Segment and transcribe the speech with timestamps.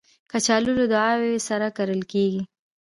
[0.31, 2.41] کچالو له دعاوو سره کرل کېږي